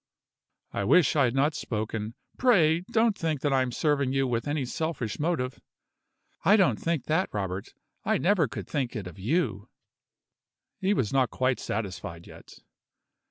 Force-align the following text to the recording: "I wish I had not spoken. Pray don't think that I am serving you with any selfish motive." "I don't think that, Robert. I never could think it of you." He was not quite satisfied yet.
"I 0.71 0.83
wish 0.83 1.15
I 1.15 1.25
had 1.25 1.35
not 1.35 1.53
spoken. 1.53 2.15
Pray 2.39 2.79
don't 2.89 3.15
think 3.15 3.41
that 3.41 3.53
I 3.53 3.61
am 3.61 3.71
serving 3.71 4.13
you 4.13 4.25
with 4.25 4.47
any 4.47 4.65
selfish 4.65 5.19
motive." 5.19 5.59
"I 6.43 6.55
don't 6.57 6.77
think 6.79 7.05
that, 7.05 7.29
Robert. 7.31 7.75
I 8.03 8.17
never 8.17 8.47
could 8.47 8.67
think 8.67 8.95
it 8.95 9.05
of 9.05 9.19
you." 9.19 9.69
He 10.79 10.95
was 10.95 11.13
not 11.13 11.29
quite 11.29 11.59
satisfied 11.59 12.25
yet. 12.25 12.57